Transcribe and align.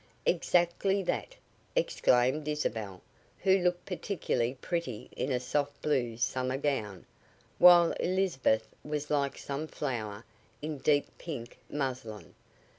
"Exactly 0.25 1.03
that!" 1.03 1.35
exclaimed 1.75 2.47
Isabel, 2.47 3.03
who 3.43 3.59
looked 3.59 3.85
particularly 3.85 4.55
pretty 4.59 5.11
in 5.15 5.31
a 5.31 5.39
soft 5.39 5.79
blue 5.83 6.17
summer 6.17 6.57
gown, 6.57 7.05
while 7.59 7.91
Elizabeth 7.99 8.67
was 8.83 9.11
like 9.11 9.37
some 9.37 9.67
flower, 9.67 10.25
in 10.59 10.79
deep 10.79 11.05
pink 11.19 11.59
muslin. 11.69 12.33